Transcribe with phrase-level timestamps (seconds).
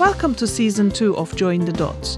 [0.00, 2.16] Welcome to season two of Join the Dots.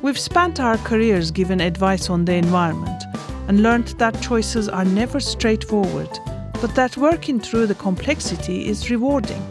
[0.00, 3.04] We've spent our careers giving advice on the environment
[3.48, 6.08] and learned that choices are never straightforward,
[6.62, 9.42] but that working through the complexity is rewarding.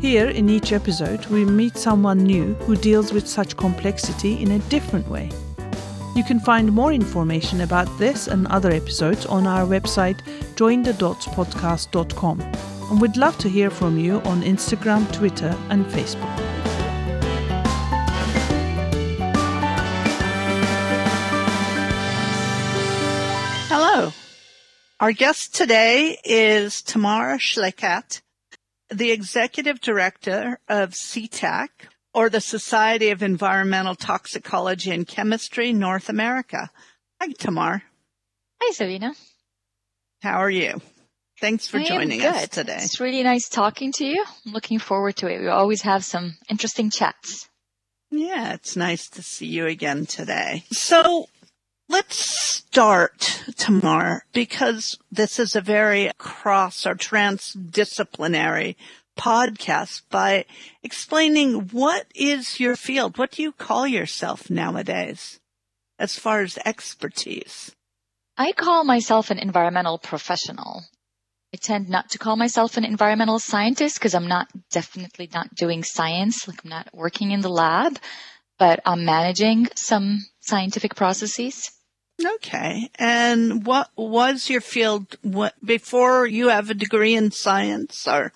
[0.00, 4.58] Here, in each episode, we meet someone new who deals with such complexity in a
[4.70, 5.30] different way.
[6.14, 10.22] You can find more information about this and other episodes on our website,
[10.54, 12.40] jointhedotspodcast.com.
[12.40, 16.35] And we'd love to hear from you on Instagram, Twitter, and Facebook.
[24.98, 28.22] Our guest today is Tamara Schlekat,
[28.88, 31.68] the Executive Director of SETAC,
[32.14, 36.70] or the Society of Environmental Toxicology and Chemistry North America.
[37.20, 37.82] Hi, Tamar.
[38.62, 39.12] Hi, Sabina.
[40.22, 40.80] How are you?
[41.42, 42.78] Thanks for I joining us today.
[42.80, 44.24] It's really nice talking to you.
[44.46, 45.42] I'm looking forward to it.
[45.42, 47.50] We always have some interesting chats.
[48.10, 50.64] Yeah, it's nice to see you again today.
[50.70, 51.28] So
[51.88, 58.76] let's start, Tamar, because this is a very cross or transdisciplinary
[59.18, 60.44] podcast by
[60.82, 63.18] explaining what is your field?
[63.18, 65.40] What do you call yourself nowadays
[65.98, 67.72] as far as expertise?
[68.36, 70.82] I call myself an environmental professional.
[71.54, 75.82] I tend not to call myself an environmental scientist because I'm not definitely not doing
[75.82, 76.46] science.
[76.46, 77.98] Like I'm not working in the lab,
[78.58, 81.70] but I'm managing some scientific processes.
[82.24, 82.90] Okay.
[82.98, 88.32] And what was your field what, before you have a degree in science or?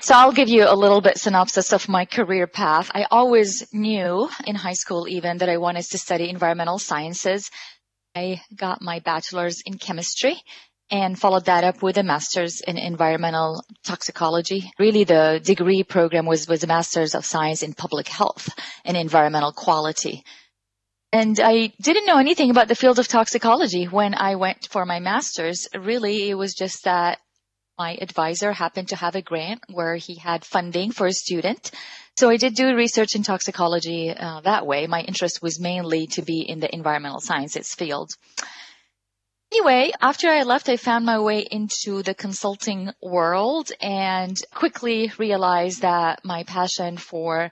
[0.00, 2.90] So I'll give you a little bit synopsis of my career path.
[2.92, 7.50] I always knew in high school even that I wanted to study environmental sciences.
[8.16, 10.42] I got my bachelor's in chemistry
[10.90, 14.72] and followed that up with a master's in environmental toxicology.
[14.78, 18.48] Really the degree program was, was a master's of science in public health
[18.84, 20.24] and environmental quality.
[21.12, 25.00] And I didn't know anything about the field of toxicology when I went for my
[25.00, 25.66] master's.
[25.74, 27.18] Really, it was just that
[27.76, 31.72] my advisor happened to have a grant where he had funding for a student.
[32.16, 34.86] So I did do research in toxicology uh, that way.
[34.86, 38.10] My interest was mainly to be in the environmental sciences field.
[39.52, 45.82] Anyway, after I left, I found my way into the consulting world and quickly realized
[45.82, 47.50] that my passion for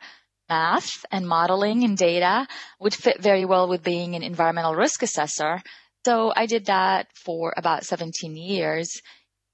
[0.48, 2.46] math and modeling and data
[2.80, 5.62] would fit very well with being an environmental risk assessor.
[6.04, 9.02] So I did that for about 17 years.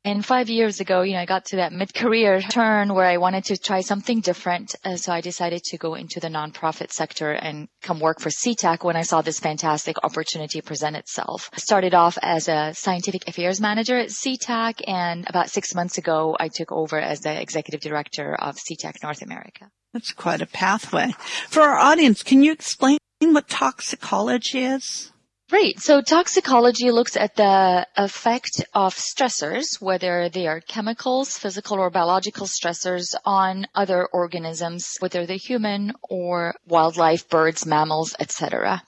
[0.06, 3.44] And five years ago, you know, I got to that mid-career turn where I wanted
[3.47, 4.75] to try something different.
[4.84, 8.84] Uh, so I decided to go into the nonprofit sector and come work for SETAC
[8.84, 11.49] when I saw this fantastic opportunity present itself.
[11.54, 16.37] I started off as a scientific affairs manager at SETAC, and about six months ago,
[16.38, 19.71] I took over as the executive director of SETAC North America.
[19.94, 21.12] That's quite a pathway.
[21.49, 25.12] For our audience, can you explain what toxicology is?
[25.53, 25.78] Right.
[25.78, 32.49] So toxicology looks at the effect of stressors, whether they are chemicals, physical or biological
[32.49, 38.83] stressors on other organisms, whether they're human or wildlife, birds, mammals, etc.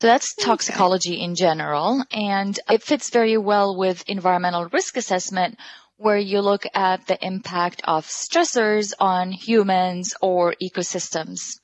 [0.00, 1.24] So that's toxicology okay.
[1.24, 5.58] in general, and it fits very well with environmental risk assessment,
[6.00, 11.60] where you look at the impact of stressors on humans or ecosystems.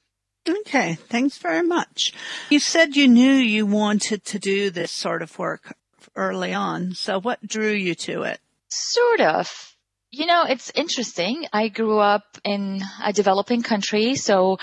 [0.46, 2.12] Okay, thanks very much.
[2.50, 5.74] You said you knew you wanted to do this sort of work
[6.14, 6.92] early on.
[6.92, 8.38] So what drew you to it?
[8.68, 9.74] Sort of.
[10.10, 11.46] You know, it's interesting.
[11.52, 14.58] I grew up in a developing country, so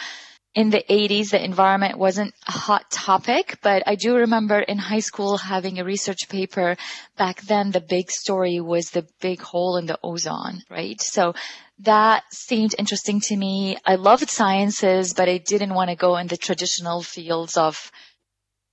[0.55, 4.99] in the 80s, the environment wasn't a hot topic, but I do remember in high
[4.99, 6.77] school having a research paper.
[7.17, 11.01] Back then, the big story was the big hole in the ozone, right?
[11.01, 11.33] So
[11.79, 13.77] that seemed interesting to me.
[13.83, 17.91] I loved sciences, but I didn't want to go in the traditional fields of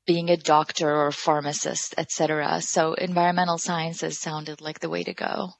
[0.07, 2.61] being a doctor or a pharmacist, etc.
[2.61, 5.51] So environmental sciences sounded like the way to go.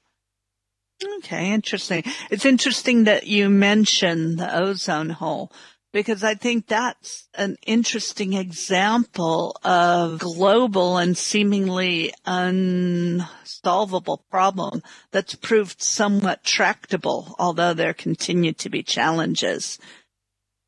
[1.17, 2.03] Okay, interesting.
[2.29, 5.51] It's interesting that you mentioned the ozone hole
[5.91, 15.81] because I think that's an interesting example of global and seemingly unsolvable problem that's proved
[15.81, 19.79] somewhat tractable, although there continue to be challenges.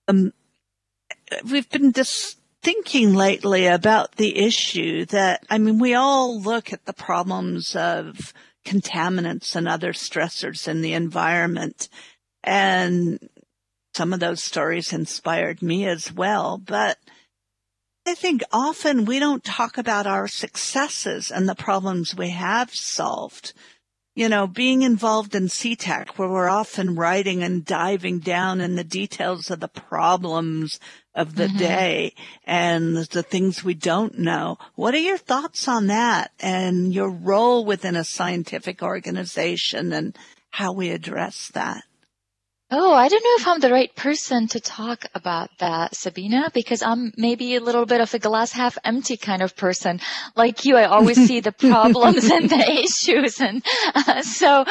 [0.07, 0.33] Um,
[1.49, 6.85] we've been just thinking lately about the issue that, I mean, we all look at
[6.85, 8.33] the problems of
[8.65, 11.89] contaminants and other stressors in the environment
[12.43, 13.19] and
[13.95, 16.97] some of those stories inspired me as well, but
[18.05, 23.53] I think often we don't talk about our successes and the problems we have solved.
[24.15, 28.83] you know, being involved in SETAC where we're often writing and diving down in the
[28.83, 30.79] details of the problems
[31.15, 31.57] of the mm-hmm.
[31.57, 32.13] day
[32.45, 34.57] and the things we don't know.
[34.75, 40.15] What are your thoughts on that and your role within a scientific organization and
[40.51, 41.83] how we address that?
[42.75, 46.81] Oh, I don't know if I'm the right person to talk about that, Sabina, because
[46.81, 49.99] I'm maybe a little bit of a glass half empty kind of person.
[50.35, 53.39] Like you, I always see the problems and the issues.
[53.39, 54.65] And uh, so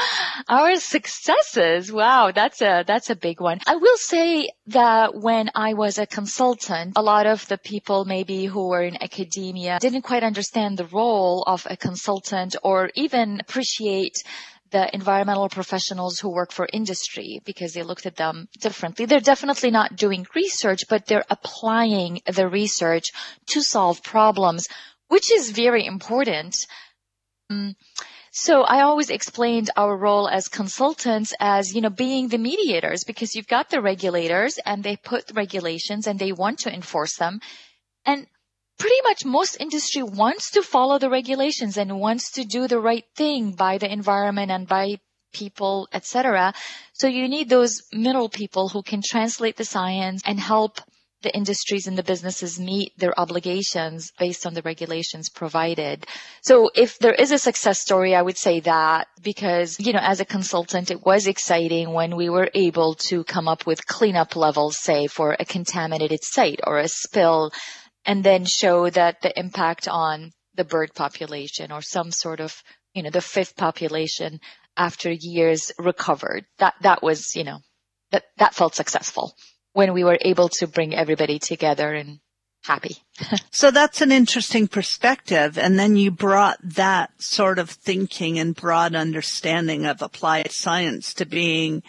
[0.49, 3.60] our successes, wow, that's a, that's a big one.
[3.69, 8.46] I will say that when I was a consultant, a lot of the people maybe
[8.46, 14.25] who were in academia didn't quite understand the role of a consultant or even appreciate
[14.72, 19.06] the environmental professionals who work for industry because they looked at them differently.
[19.06, 23.12] They're definitely not doing research, but they're applying the research
[23.48, 24.69] to solve problems,
[25.08, 26.66] which is very important.
[27.50, 27.76] Um,
[28.34, 33.34] so I always explained our role as consultants as, you know, being the mediators because
[33.34, 37.40] you've got the regulators and they put regulations and they want to enforce them.
[38.06, 38.26] And
[38.78, 43.04] pretty much most industry wants to follow the regulations and wants to do the right
[43.14, 44.98] thing by the environment and by
[45.32, 46.52] people, etc.
[46.92, 50.80] So you need those middle people who can translate the science and help
[51.22, 56.06] the industries and the businesses meet their obligations based on the regulations provided.
[56.42, 60.20] So if there is a success story, I would say that because, you know, as
[60.20, 64.78] a consultant, it was exciting when we were able to come up with cleanup levels,
[64.78, 67.52] say for a contaminated site or a spill
[68.04, 72.62] and then show that the impact on the bird population or some sort of,
[72.94, 74.40] you know, the fifth population
[74.76, 76.44] after years recovered.
[76.58, 77.58] That, that was, you know,
[78.10, 79.34] that, that felt successful
[79.72, 82.19] when we were able to bring everybody together and
[82.64, 82.96] happy.
[83.50, 85.58] so that's an interesting perspective.
[85.58, 91.25] And then you brought that sort of thinking and broad understanding of applied science to
[91.25, 91.82] being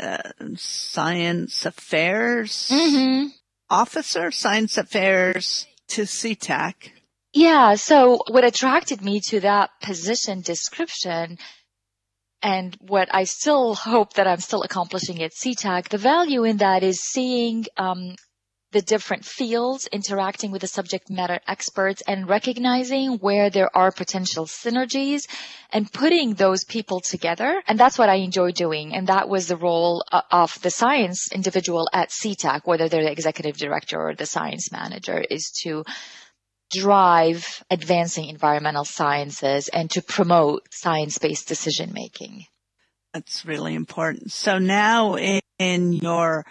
[0.00, 2.68] uh, science affairs.
[2.72, 3.28] Mm-hmm
[3.72, 6.74] officer, science affairs to SETAC.
[7.32, 7.74] Yeah.
[7.76, 11.38] So what attracted me to that position description
[12.42, 16.82] and what I still hope that I'm still accomplishing at SETAC, the value in that
[16.82, 18.16] is seeing um,
[18.72, 24.46] the different fields, interacting with the subject matter experts and recognizing where there are potential
[24.46, 25.28] synergies
[25.70, 27.62] and putting those people together.
[27.68, 28.94] And that's what I enjoy doing.
[28.94, 33.12] And that was the role uh, of the science individual at SETAC, whether they're the
[33.12, 35.84] executive director or the science manager is to
[36.70, 42.46] drive advancing environmental sciences and to promote science-based decision making.
[43.12, 44.32] That's really important.
[44.32, 46.46] So now in, in your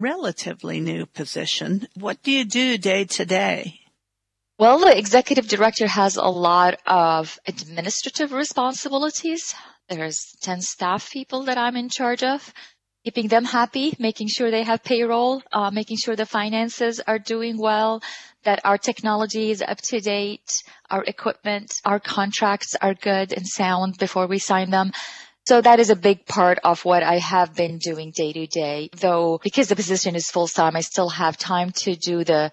[0.00, 1.88] relatively new position.
[1.98, 3.80] What do you do day to day?
[4.58, 9.54] Well, the executive director has a lot of administrative responsibilities.
[9.88, 12.54] There's 10 staff people that I'm in charge of,
[13.04, 17.58] keeping them happy, making sure they have payroll, uh, making sure the finances are doing
[17.58, 18.02] well,
[18.44, 23.98] that our technology is up to date, our equipment, our contracts are good and sound
[23.98, 24.90] before we sign them.
[25.46, 28.90] So that is a big part of what I have been doing day to day.
[28.96, 32.50] Though because the position is full time, I still have time to do the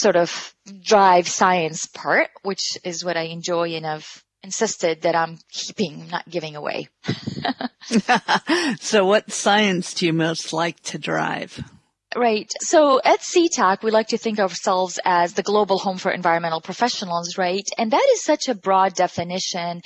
[0.00, 5.38] sort of drive science part, which is what I enjoy and I've insisted that I'm
[5.50, 6.88] keeping, not giving away.
[8.80, 11.62] so what science do you most like to drive?
[12.16, 12.50] Right.
[12.60, 16.60] So at SETAC, we like to think of ourselves as the global home for environmental
[16.60, 17.68] professionals, right?
[17.76, 19.82] And that is such a broad definition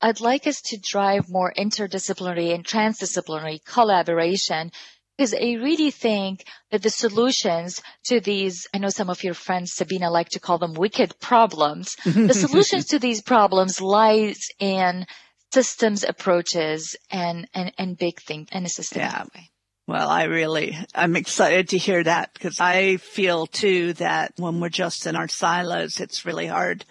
[0.00, 4.70] I'd like us to drive more interdisciplinary and transdisciplinary collaboration
[5.16, 9.72] because I really think that the solutions to these, I know some of your friends,
[9.72, 11.96] Sabina, like to call them wicked problems.
[12.04, 15.06] the solutions to these problems lies in
[15.52, 19.40] systems approaches and, and, and big think in a systematic yeah.
[19.40, 19.50] way.
[19.86, 24.70] Well, I really, I'm excited to hear that because I feel too that when we're
[24.70, 26.84] just in our silos, it's really hard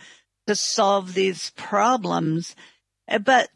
[0.48, 2.56] to solve these problems.
[3.08, 3.50] Uh, but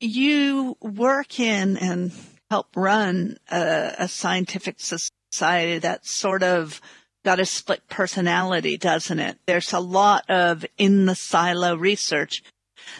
[0.00, 2.12] you work in and
[2.50, 6.80] help run a, a scientific society that's sort of
[7.24, 9.38] got a split personality, doesn't it?
[9.46, 12.42] There's a lot of in the silo research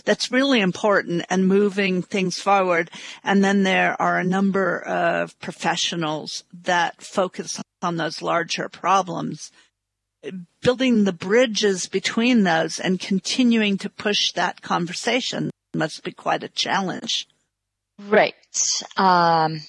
[0.04, 2.90] that's really important and moving things forward.
[3.24, 9.50] And then there are a number of professionals that focus on those larger problems.
[10.60, 16.48] Building the bridges between those and continuing to push that conversation must be quite a
[16.48, 17.26] challenge.
[17.98, 18.34] Right.
[18.96, 19.60] Um,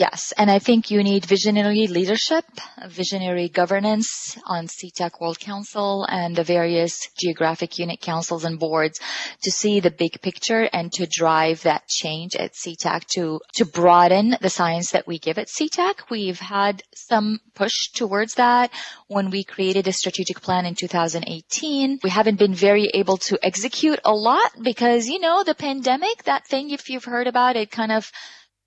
[0.00, 2.46] Yes, and I think you need visionary leadership,
[2.88, 8.98] visionary governance on SETAC World Council and the various geographic unit councils and boards
[9.42, 14.38] to see the big picture and to drive that change at SETAC to, to broaden
[14.40, 16.08] the science that we give at SETAC.
[16.08, 18.70] We've had some push towards that
[19.08, 22.00] when we created a strategic plan in 2018.
[22.02, 26.46] We haven't been very able to execute a lot because, you know, the pandemic, that
[26.46, 28.10] thing, if you've heard about it, kind of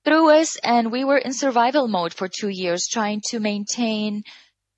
[0.06, 4.24] threw us and we were in survival mode for two years trying to maintain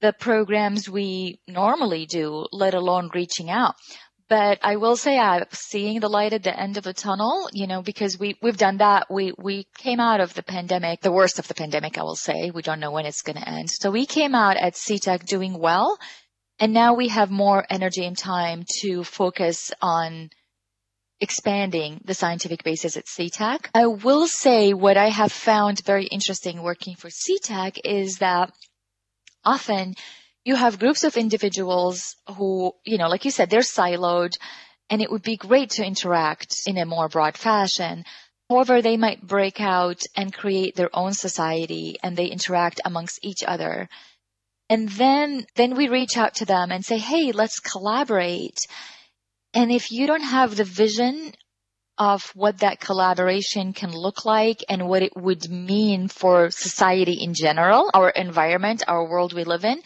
[0.02, 3.76] the programs we normally do, let alone reaching out.
[4.28, 7.68] But I will say I'm seeing the light at the end of the tunnel, you
[7.68, 9.06] know, because we, we've done that.
[9.10, 12.50] We, we came out of the pandemic, the worst of the pandemic, I will say.
[12.50, 13.70] We don't know when it's going to end.
[13.70, 16.00] So we came out at SETAC doing well.
[16.58, 20.30] And now we have more energy and time to focus on
[21.26, 23.70] expanding the scientific basis at SETAC.
[23.74, 28.54] I will say what I have found very interesting working for SETAC is that
[29.44, 29.96] often
[30.44, 34.34] you have groups of individuals who, you know, like you said, they're siloed
[34.92, 38.06] and it would be great to interact in a more broad fashion.
[38.48, 43.44] However, they might break out and create their own society and they interact amongst each
[43.44, 43.90] other.
[44.70, 48.68] And then, then we reach out to them and say, Hey, let's collaborate.
[49.56, 51.32] And if you don't have the vision
[51.98, 57.34] of what that collaboration can look like and what it would mean for society in
[57.34, 59.82] general, our environment, our world we live in,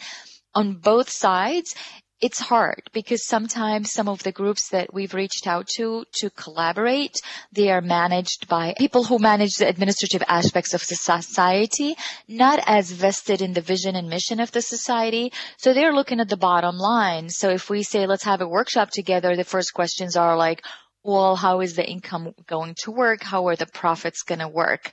[0.52, 1.76] on both sides,
[2.20, 7.20] it's hard because sometimes some of the groups that we've reached out to to collaborate,
[7.52, 11.96] they are managed by people who manage the administrative aspects of the society,
[12.28, 15.32] not as vested in the vision and mission of the society.
[15.56, 17.30] So they're looking at the bottom line.
[17.30, 20.62] So if we say, let's have a workshop together, the first questions are like,
[21.02, 23.22] well, how is the income going to work?
[23.22, 24.90] How are the profits going to work?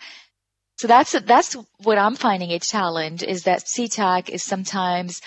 [0.78, 5.22] So that's, that's what I'm finding a challenge is that SETAC is sometimes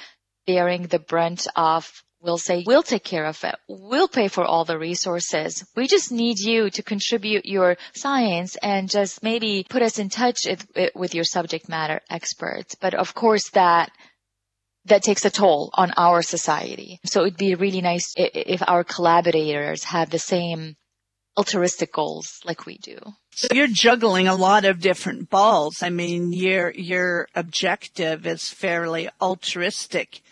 [0.51, 3.57] bearing the brunt of we'll say we'll take care of it.
[3.69, 5.65] We'll pay for all the resources.
[5.77, 10.47] We just need you to contribute your science and just maybe put us in touch
[10.95, 12.75] with your subject matter experts.
[12.75, 13.91] But of course that
[14.87, 16.99] that takes a toll on our society.
[17.05, 20.77] So it'd be really nice if our collaborators had the same
[21.37, 22.99] altruistic goals like we do.
[23.33, 25.83] So you're juggling a lot of different balls.
[25.83, 30.23] I mean, your your objective is fairly altruistic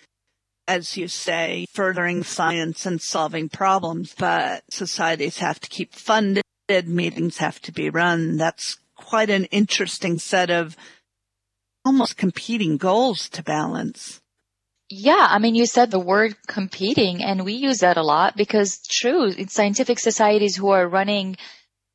[0.68, 6.44] as you say, furthering science and solving problems, but societies have to keep funded,
[6.86, 8.36] meetings have to be run.
[8.36, 10.76] That's quite an interesting set of
[11.84, 14.20] almost competing goals to balance.
[14.90, 18.80] Yeah, I mean, you said the word competing, and we use that a lot because
[18.86, 21.36] true, in scientific societies who are running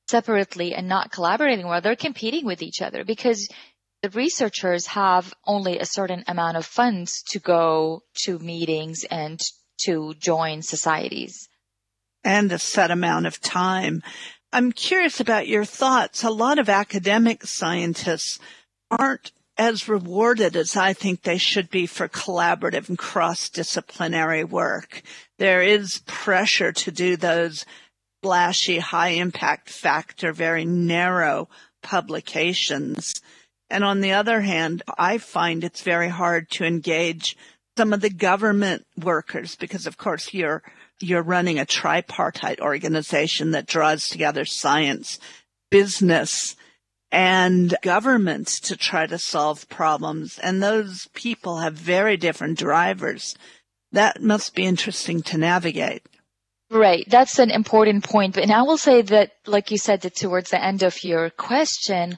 [0.09, 3.47] separately and not collaborating well, they're competing with each other because
[4.03, 9.39] the researchers have only a certain amount of funds to go to meetings and
[9.79, 11.47] to join societies.
[12.21, 14.03] And a set amount of time.
[14.51, 16.23] I'm curious about your thoughts.
[16.23, 18.39] A lot of academic scientists
[18.91, 25.01] aren't as rewarded as I think they should be for collaborative and cross-disciplinary work.
[25.39, 27.65] There is pressure to do those
[28.21, 31.47] flashy, high impact factor, very narrow
[31.81, 33.21] publications.
[33.73, 37.35] And on the other hand, I find it's very hard to engage
[37.75, 40.61] some of the government workers because of course you're,
[41.01, 45.17] you're running a tripartite organization that draws together science,
[45.71, 46.55] business,
[47.11, 50.37] and governments to try to solve problems.
[50.37, 53.35] And those people have very different drivers.
[53.91, 56.05] That must be interesting to navigate.
[56.69, 57.05] Right.
[57.07, 58.35] That's an important point.
[58.35, 61.31] But and I will say that, like you said, that towards the end of your
[61.31, 62.17] question,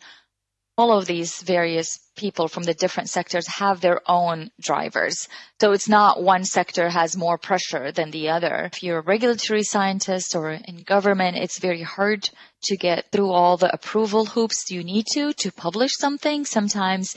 [0.77, 5.27] all of these various people from the different sectors have their own drivers.
[5.61, 8.69] So it's not one sector has more pressure than the other.
[8.73, 12.29] If you're a regulatory scientist or in government, it's very hard
[12.63, 16.45] to get through all the approval hoops you need to to publish something.
[16.45, 17.15] Sometimes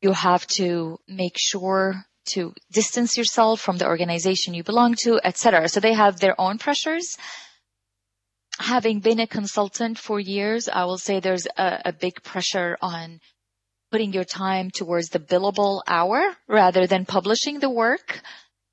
[0.00, 5.68] you have to make sure to distance yourself from the organization you belong to, etc.
[5.68, 7.16] So they have their own pressures
[8.58, 13.20] having been a consultant for years, I will say there's a, a, big pressure on
[13.90, 18.20] putting your time towards the billable hour rather than publishing the work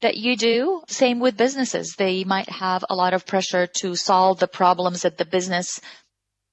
[0.02, 0.82] that you do.
[0.88, 1.96] Same with businesses.
[1.96, 5.80] They might have a lot of pressure to solve the problems that the business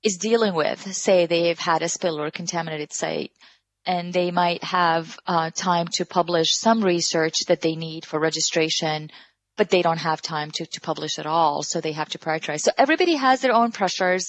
[0.03, 0.95] is dealing with.
[0.95, 3.33] Say they've had a spill or a contaminated site
[3.85, 9.11] and they might have uh, time to publish some research that they need for registration
[9.63, 11.63] but they don't have time to, to publish at all.
[11.63, 12.63] So they have to prioritize.
[12.63, 14.29] So everybody has their own pressures.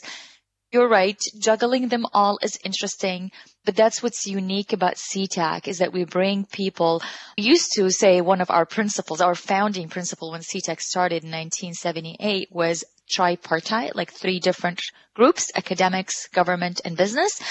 [0.71, 1.19] you're right.
[1.39, 3.31] Juggling them all is interesting,
[3.65, 7.01] but that's what's unique about SETAC is that we bring people.
[7.35, 11.31] We used to say one of our principles, our founding principle when SETAC started in
[11.31, 14.81] 1978 was tripartite, like three different
[15.15, 17.41] groups, academics, government, and business.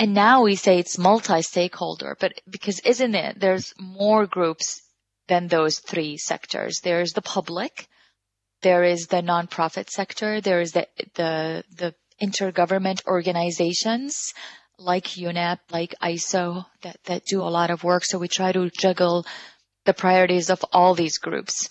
[0.00, 4.82] And now we say it's multi-stakeholder, but because isn't it, there's more groups
[5.30, 6.80] than those three sectors.
[6.80, 7.86] There's the public,
[8.62, 14.34] there is the nonprofit sector, there is the, the, the intergovernment organizations
[14.76, 18.04] like UNEP, like ISO that, that do a lot of work.
[18.04, 19.24] So we try to juggle
[19.84, 21.70] the priorities of all these groups.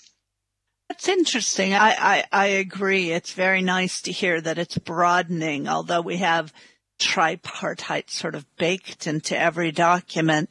[0.88, 1.74] That's interesting.
[1.74, 3.12] I, I, I agree.
[3.12, 6.54] It's very nice to hear that it's broadening, although we have
[6.98, 10.50] tripartite sort of baked into every document.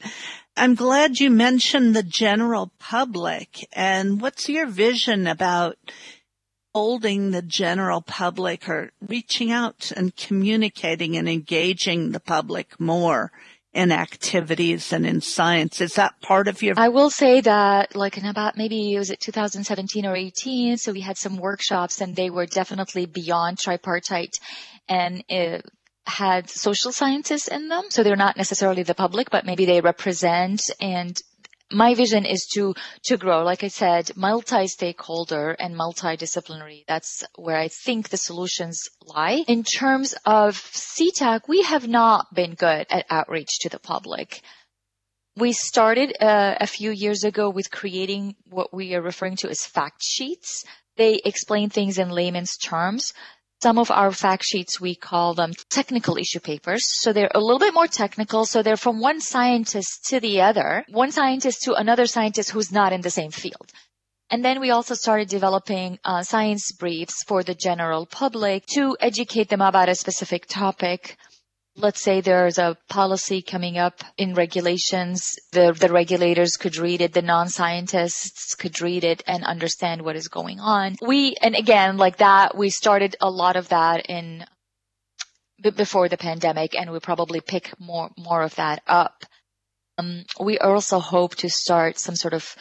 [0.58, 5.78] I'm glad you mentioned the general public and what's your vision about
[6.74, 13.30] holding the general public or reaching out and communicating and engaging the public more
[13.72, 15.80] in activities and in science.
[15.80, 16.74] Is that part of your?
[16.76, 20.76] I will say that like in about maybe it was it 2017 or 18.
[20.76, 24.40] So we had some workshops and they were definitely beyond tripartite
[24.88, 25.22] and
[26.08, 27.84] had social scientists in them.
[27.90, 30.62] So they're not necessarily the public, but maybe they represent.
[30.80, 31.20] And
[31.70, 32.74] my vision is to
[33.04, 33.44] to grow.
[33.44, 39.44] Like i said multi-stakeholder and multidisciplinary that's where i think the solutions lie.
[39.46, 44.40] In terms of SETAC we have not been good at outreach to the public.
[45.36, 49.64] We started uh, a few years ago with creating what we are referring to as
[49.64, 50.64] fact sheets.
[50.96, 53.12] They explain things in layman's terms
[53.60, 56.84] some of our fact sheets, we call them technical issue papers.
[56.84, 58.44] So they're a little bit more technical.
[58.44, 62.92] So they're from one scientist to the other, one scientist to another scientist who's not
[62.92, 63.72] in the same field.
[64.30, 69.48] And then we also started developing uh, science briefs for the general public to educate
[69.48, 71.16] them about a specific topic
[71.78, 77.12] let's say there's a policy coming up in regulations, the, the regulators could read it,
[77.12, 80.96] the non-scientists could read it and understand what is going on.
[81.00, 84.44] We, and again, like that, we started a lot of that in
[85.76, 89.24] before the pandemic and we probably pick more, more of that up.
[89.98, 92.54] Um, we also hope to start some sort of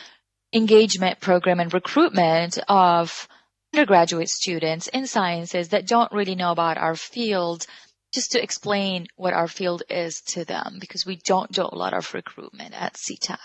[0.53, 3.27] engagement program and recruitment of
[3.73, 7.67] undergraduate students in sciences that don't really know about our field
[8.17, 11.93] just to explain what our field is to them because we don't do a lot
[11.93, 13.37] of recruitment at SETAC.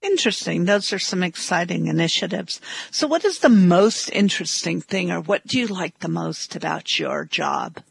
[0.00, 0.64] Interesting.
[0.64, 2.62] Those are some exciting initiatives.
[2.90, 6.98] So what is the most interesting thing or what do you like the most about
[6.98, 7.82] your job?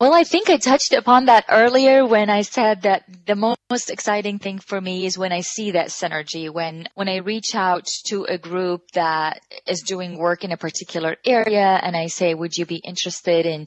[0.00, 4.38] Well, I think I touched upon that earlier when I said that the most exciting
[4.38, 8.22] thing for me is when I see that synergy, when, when I reach out to
[8.22, 12.64] a group that is doing work in a particular area and I say, would you
[12.64, 13.66] be interested in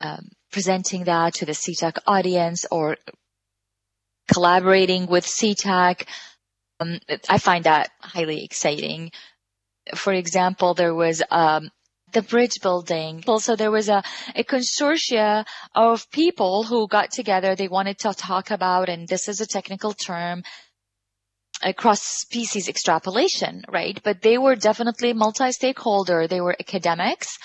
[0.00, 2.96] um, presenting that to the SETAC audience or
[4.32, 6.06] collaborating with SETAC?
[6.78, 9.10] Um, I find that highly exciting.
[9.96, 11.72] For example, there was um,
[12.12, 13.24] the bridge building.
[13.26, 14.02] Also, there was a,
[14.34, 15.44] a consortia
[15.74, 17.54] of people who got together.
[17.54, 20.42] They wanted to talk about, and this is a technical term,
[21.76, 24.00] cross species extrapolation, right?
[24.02, 26.26] But they were definitely multi-stakeholder.
[26.26, 27.38] They were academics,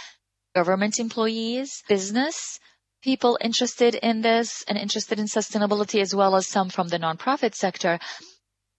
[0.56, 2.60] government employees, business,
[3.04, 7.54] people interested in this and interested in sustainability as well as some from the nonprofit
[7.54, 8.00] sector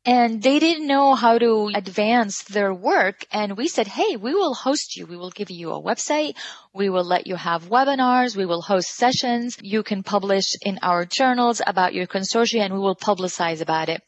[0.09, 3.27] and they didn't know how to advance their work.
[3.31, 5.05] And we said, Hey, we will host you.
[5.05, 6.35] We will give you a website.
[6.73, 8.35] We will let you have webinars.
[8.35, 9.59] We will host sessions.
[9.61, 14.01] You can publish in our journals about your consortium and we will publicize about it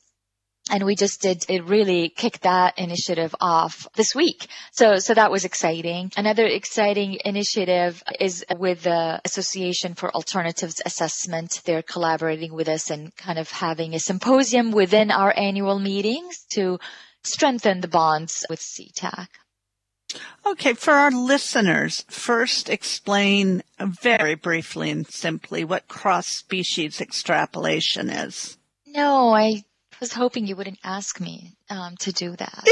[0.70, 4.46] and we just did it really kicked that initiative off this week.
[4.72, 6.12] So so that was exciting.
[6.16, 11.62] Another exciting initiative is with the association for alternatives assessment.
[11.64, 16.78] They're collaborating with us and kind of having a symposium within our annual meetings to
[17.22, 19.28] strengthen the bonds with SETAC
[20.46, 28.58] Okay, for our listeners, first explain very briefly and simply what cross species extrapolation is.
[28.86, 29.64] No, I
[30.00, 32.62] was hoping you wouldn't ask me um, to do that.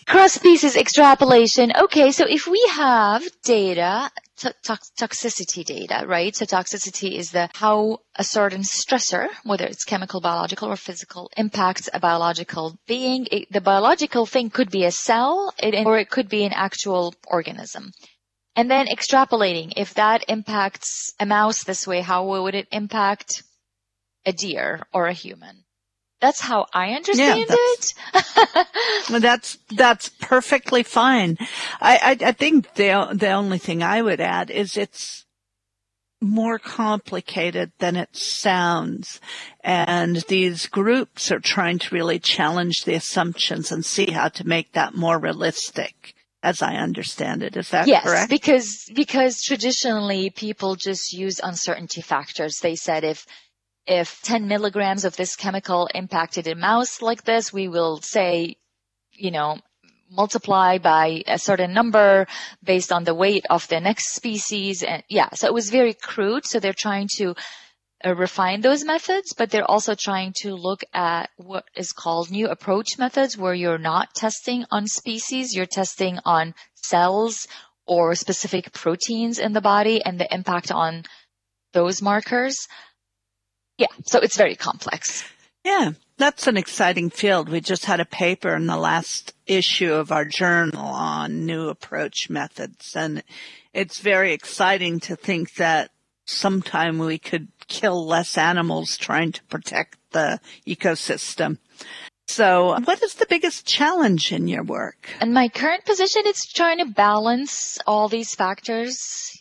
[0.06, 1.72] Cross species extrapolation.
[1.74, 6.34] Okay, so if we have data, to- toxicity data, right?
[6.34, 11.88] So toxicity is the how a certain stressor, whether it's chemical, biological, or physical, impacts
[11.92, 13.26] a biological being.
[13.30, 17.14] It, the biological thing could be a cell, it, or it could be an actual
[17.26, 17.92] organism.
[18.56, 23.44] And then extrapolating, if that impacts a mouse this way, how would it impact
[24.26, 25.64] a deer or a human?
[26.20, 28.66] That's how I understand yeah, that's, it.
[29.22, 31.38] that's that's perfectly fine.
[31.80, 35.26] I, I I think the the only thing I would add is it's
[36.20, 39.20] more complicated than it sounds.
[39.60, 44.72] And these groups are trying to really challenge the assumptions and see how to make
[44.72, 46.14] that more realistic.
[46.40, 48.30] As I understand it, is that yes, correct?
[48.30, 52.60] because because traditionally people just use uncertainty factors.
[52.60, 53.26] They said if
[53.88, 58.56] if 10 milligrams of this chemical impacted a mouse like this, we will say,
[59.12, 59.58] you know,
[60.10, 62.26] multiply by a certain number
[62.62, 64.82] based on the weight of the next species.
[64.82, 66.44] And yeah, so it was very crude.
[66.44, 67.34] So they're trying to
[68.04, 72.46] uh, refine those methods, but they're also trying to look at what is called new
[72.48, 77.46] approach methods where you're not testing on species, you're testing on cells
[77.86, 81.04] or specific proteins in the body and the impact on
[81.72, 82.68] those markers.
[83.78, 85.24] Yeah, so it's very complex.
[85.64, 87.48] Yeah, that's an exciting field.
[87.48, 92.28] We just had a paper in the last issue of our journal on new approach
[92.28, 92.96] methods.
[92.96, 93.22] And
[93.72, 95.90] it's very exciting to think that
[96.26, 101.58] sometime we could kill less animals trying to protect the ecosystem.
[102.26, 105.08] So what is the biggest challenge in your work?
[105.22, 109.32] In my current position, it's trying to balance all these factors.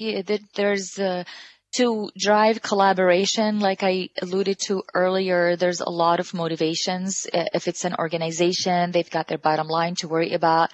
[0.55, 1.25] There's uh,
[1.75, 7.27] to drive collaboration, like I alluded to earlier, there's a lot of motivations.
[7.31, 10.71] Eh, if it's an organization, they've got their bottom line to worry about,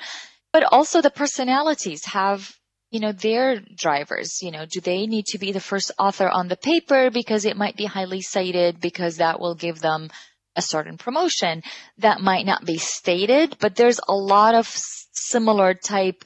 [0.51, 2.49] but also the personalities have
[2.93, 6.47] you know, their drivers, you know, do they need to be the first author on
[6.47, 10.11] the paper because it might be highly cited because that will give them
[10.55, 11.63] a certain promotion
[11.97, 16.23] that might not be stated, but there's a lot of similar type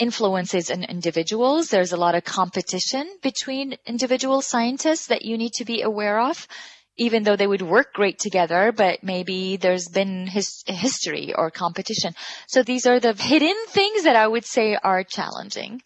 [0.00, 1.68] influences in individuals.
[1.68, 6.48] There's a lot of competition between individual scientists that you need to be aware of,
[6.96, 12.14] even though they would work great together, but maybe there's been his, history or competition.
[12.48, 15.82] So these are the hidden things that I would say are challenging.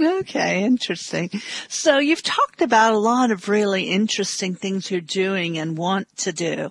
[0.00, 1.30] Okay, interesting.
[1.68, 6.32] So you've talked about a lot of really interesting things you're doing and want to
[6.32, 6.70] do.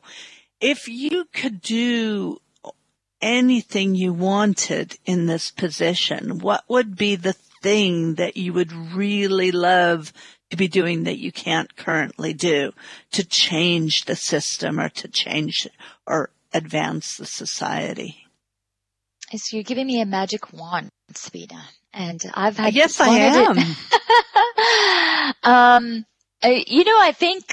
[0.62, 2.38] If you could do
[3.22, 9.52] anything you wanted in this position, what would be the thing that you would really
[9.52, 10.14] love
[10.52, 12.72] to be doing that you can't currently do
[13.12, 15.68] to change the system or to change
[16.06, 18.28] or advance the society?
[19.34, 22.74] So you're giving me a magic wand, Sabina, and I've had.
[22.74, 23.58] Yes, I am.
[25.44, 26.06] um,
[26.44, 27.44] you know, I think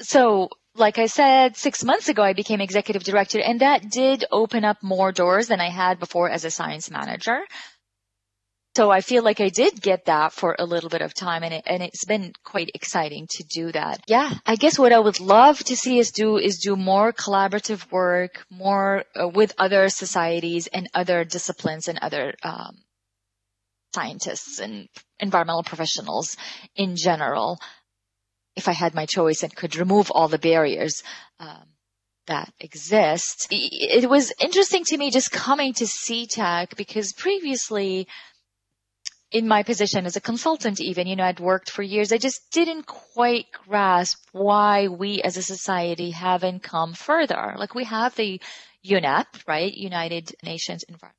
[0.00, 4.64] so like I said, six months ago, I became executive director and that did open
[4.64, 7.40] up more doors than I had before as a science manager.
[8.76, 11.54] So I feel like I did get that for a little bit of time and
[11.54, 14.00] it, and it's been quite exciting to do that.
[14.06, 14.32] Yeah.
[14.46, 18.44] I guess what I would love to see us do is do more collaborative work,
[18.48, 22.76] more uh, with other societies and other disciplines and other, um,
[23.92, 26.36] scientists and environmental professionals
[26.76, 27.58] in general
[28.60, 31.02] if I had my choice and could remove all the barriers
[31.38, 31.64] um,
[32.26, 33.48] that exist.
[33.50, 38.06] It was interesting to me just coming to SETAC because previously
[39.32, 42.12] in my position as a consultant even, you know, I'd worked for years.
[42.12, 47.54] I just didn't quite grasp why we as a society haven't come further.
[47.56, 48.40] Like we have the
[48.84, 49.72] UNEP, right?
[49.72, 51.16] United Nations Environment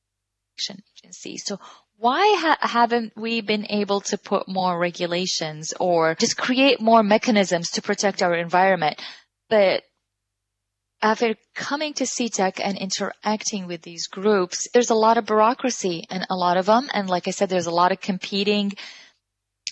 [1.03, 1.37] Agency.
[1.37, 1.59] So
[2.01, 7.69] why ha- haven't we been able to put more regulations or just create more mechanisms
[7.71, 8.99] to protect our environment?
[9.49, 9.83] But
[10.99, 16.25] after coming to SETAC and interacting with these groups, there's a lot of bureaucracy and
[16.31, 16.89] a lot of them.
[16.91, 18.73] And like I said, there's a lot of competing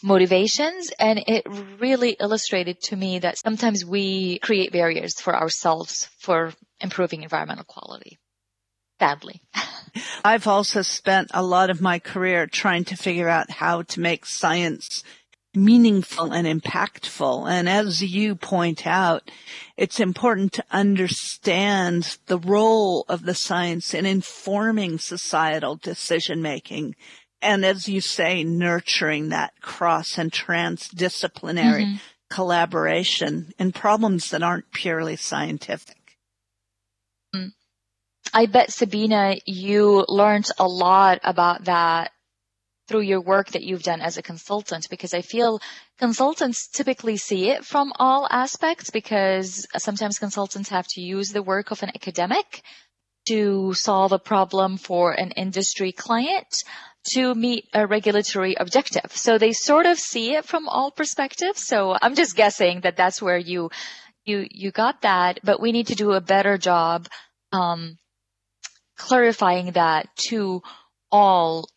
[0.04, 0.92] motivations.
[1.00, 1.48] And it
[1.80, 8.20] really illustrated to me that sometimes we create barriers for ourselves for improving environmental quality.
[9.00, 9.42] Sadly.
[10.24, 14.26] I've also spent a lot of my career trying to figure out how to make
[14.26, 15.04] science
[15.56, 17.50] meaningful and impactful.
[17.50, 19.32] And as you point out,
[19.78, 26.96] it's important to understand the role of the science in informing societal decision making.
[27.42, 31.96] And as you say, nurturing that cross and transdisciplinary mm-hmm.
[32.30, 35.99] collaboration in problems that aren't purely scientific.
[38.34, 42.12] I bet Sabina, you learned a lot about that
[42.88, 45.62] through your work that you've done as a consultant because I feel
[46.00, 51.70] consultants typically see it from all aspects because sometimes consultants have to use the work
[51.70, 52.64] of an academic
[53.28, 56.64] to solve a problem for an industry client
[57.12, 59.12] to meet a regulatory objective.
[59.16, 61.68] So they sort of see it from all perspectives.
[61.68, 63.70] So I'm just guessing that that's where you
[64.26, 67.08] you you got that, but we need to do a better job
[67.52, 67.99] um,
[69.00, 70.62] clarifying that to
[71.12, 71.68] all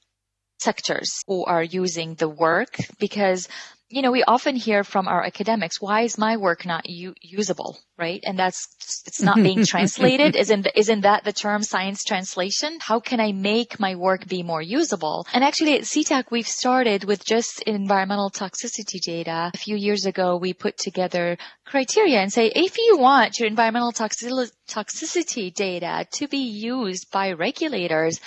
[0.61, 3.49] sectors who are using the work because
[3.93, 7.79] you know, we often hear from our academics, why is my work not u- usable,
[7.99, 8.25] right?
[8.25, 8.67] And that's,
[9.07, 10.35] it's not being translated.
[10.43, 12.79] Isn't, isn't that the term science translation?
[12.81, 15.27] How can I make my work be more usable?
[15.35, 19.51] And actually at SETAC, we've started with just environmental toxicity data.
[19.53, 23.93] A few years ago, we put together criteria and say, if you want your environmental
[23.93, 28.21] toxicity data to be used by regulators,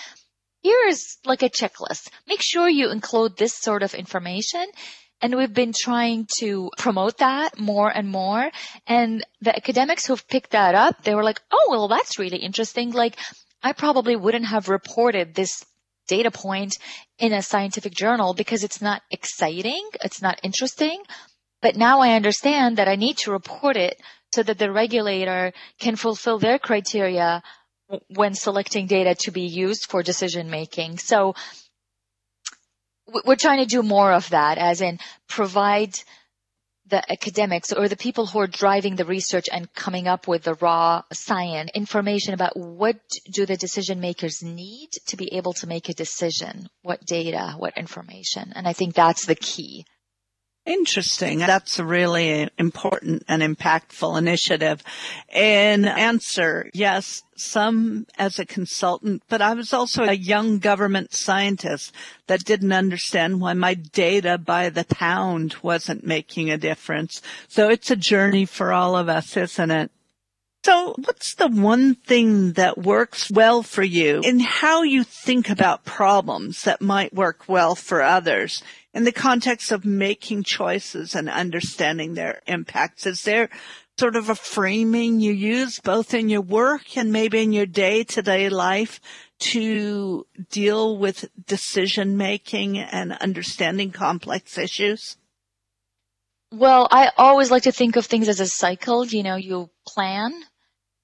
[0.61, 2.11] here's like a checklist.
[2.27, 4.65] Make sure you include this sort of information
[5.21, 8.51] and we've been trying to promote that more and more.
[8.85, 12.91] And the academics who've picked that up, they were like, oh, well, that's really interesting.
[12.91, 13.17] Like,
[13.63, 15.65] I probably wouldn't have reported this
[16.07, 16.77] data point
[17.17, 19.89] in a scientific journal because it's not exciting.
[20.03, 21.01] It's not interesting.
[21.61, 23.99] But now I understand that I need to report it
[24.33, 27.41] so that the regulator can fulfill their criteria
[28.09, 30.97] when selecting data to be used for decision making.
[30.97, 31.35] So
[33.07, 35.97] we're trying to do more of that, as in provide
[36.87, 40.53] the academics or the people who are driving the research and coming up with the
[40.55, 42.97] raw science information about what
[43.31, 47.77] do the decision makers need to be able to make a decision, what data, what
[47.77, 48.53] information.
[48.55, 49.85] And I think that's the key.
[50.65, 51.39] Interesting.
[51.39, 54.81] That's a really important and impactful initiative.
[55.31, 61.93] In answer, yes, some as a consultant, but I was also a young government scientist
[62.25, 67.21] that didn't understand why my data by the pound wasn't making a difference.
[67.47, 69.91] So it's a journey for all of us, isn't it?
[70.65, 75.85] So what's the one thing that works well for you in how you think about
[75.85, 78.63] problems that might work well for others?
[78.95, 83.05] in the context of making choices and understanding their impacts?
[83.05, 83.49] Is there
[83.99, 88.05] sort of a framing you use both in your work and maybe in your day
[88.05, 89.01] to day life
[89.37, 95.17] to deal with decision making and understanding complex issues?
[96.51, 99.05] Well, I always like to think of things as a cycle.
[99.05, 100.31] You know, you plan,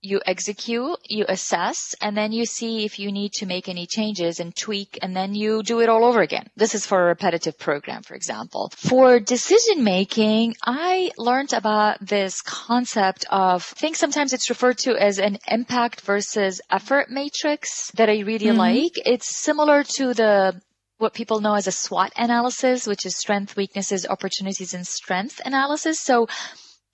[0.01, 4.39] you execute, you assess, and then you see if you need to make any changes
[4.39, 6.47] and tweak, and then you do it all over again.
[6.55, 8.71] This is for a repetitive program, for example.
[8.75, 14.95] For decision making, I learned about this concept of, I think sometimes it's referred to
[14.95, 18.57] as an impact versus effort matrix that I really mm-hmm.
[18.57, 18.93] like.
[19.05, 20.61] It's similar to the
[20.97, 25.99] what people know as a SWOT analysis, which is strength, weaknesses, opportunities, and strength analysis.
[25.99, 26.27] So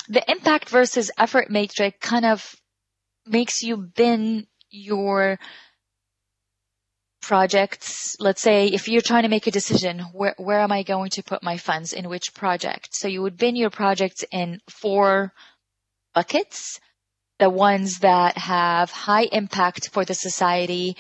[0.08, 2.56] the impact versus effort matrix kind of
[3.30, 5.40] makes you bin your
[7.22, 8.16] projects.
[8.20, 11.24] Let's say if you're trying to make a decision, where, where am I going to
[11.24, 12.96] put my funds in which project?
[12.96, 15.34] So you would bin your projects in four
[16.14, 16.80] buckets.
[17.40, 20.96] The ones that have high impact for the society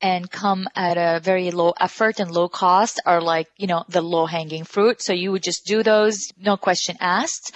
[0.00, 4.02] and come at a very low effort and low cost are like, you know, the
[4.02, 5.02] low hanging fruit.
[5.02, 7.52] So you would just do those, no question asked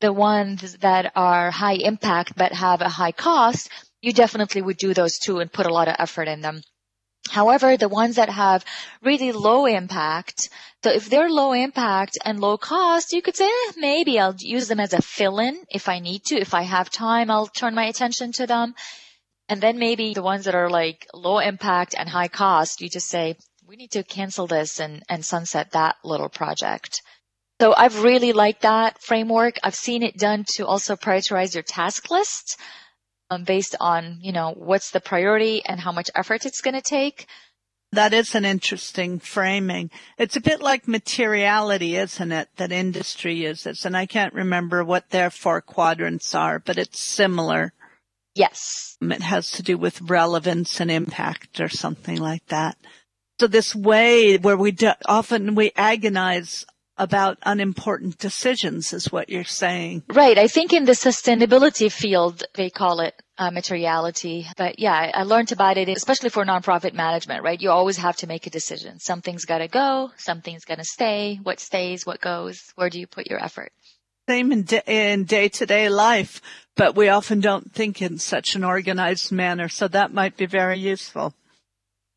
[0.00, 3.68] the ones that are high impact but have a high cost,
[4.00, 6.62] you definitely would do those too and put a lot of effort in them.
[7.28, 8.64] However, the ones that have
[9.02, 10.48] really low impact,
[10.82, 14.68] so if they're low impact and low cost, you could say, eh, maybe I'll use
[14.68, 16.40] them as a fill-in if I need to.
[16.40, 18.74] If I have time, I'll turn my attention to them.
[19.48, 23.08] And then maybe the ones that are like low impact and high cost, you just
[23.08, 27.02] say, we need to cancel this and, and sunset that little project.
[27.60, 29.58] So I've really liked that framework.
[29.64, 32.56] I've seen it done to also prioritize your task list
[33.30, 36.80] um, based on, you know, what's the priority and how much effort it's going to
[36.80, 37.26] take.
[37.92, 39.90] That is an interesting framing.
[40.18, 43.86] It's a bit like materiality, isn't it, that industry uses?
[43.86, 47.72] And I can't remember what their four quadrants are, but it's similar.
[48.34, 48.96] Yes.
[49.00, 52.76] It has to do with relevance and impact or something like that.
[53.40, 56.66] So this way where we do, often we agonize
[56.98, 60.02] about unimportant decisions is what you're saying.
[60.08, 60.36] Right.
[60.36, 64.46] I think in the sustainability field, they call it uh, materiality.
[64.56, 67.60] But yeah, I learned about it, especially for nonprofit management, right?
[67.60, 68.98] You always have to make a decision.
[68.98, 70.10] Something's got to go.
[70.16, 71.38] Something's going to stay.
[71.42, 72.04] What stays?
[72.04, 72.72] What goes?
[72.74, 73.72] Where do you put your effort?
[74.28, 76.42] Same in, in day-to-day life,
[76.76, 79.68] but we often don't think in such an organized manner.
[79.68, 81.32] So that might be very useful.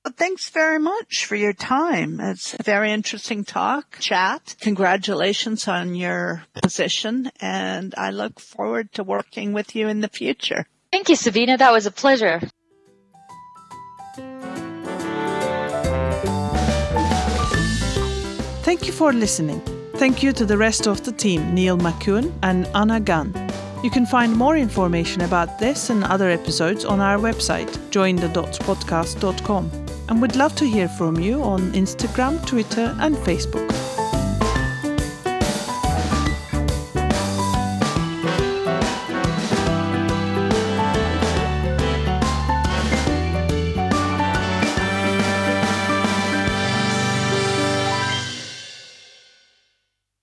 [0.04, 2.20] Well, thanks very much for your time.
[2.20, 4.56] It's a very interesting talk, chat.
[4.60, 10.66] Congratulations on your position, and I look forward to working with you in the future.
[10.92, 11.56] Thank you, Sabina.
[11.58, 12.42] That was a pleasure.
[18.64, 19.62] Thank you for listening.
[19.96, 23.34] Thank you to the rest of the team, Neil McCune and Anna Gunn.
[23.84, 29.81] You can find more information about this and other episodes on our website, jointhedotspodcast.com.
[30.12, 33.81] And we'd love to hear from you on Instagram, Twitter, and Facebook.